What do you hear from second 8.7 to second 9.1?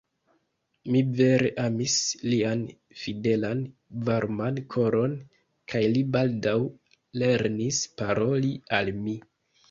al